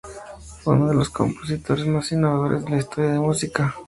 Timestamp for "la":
2.71-2.77, 3.17-3.21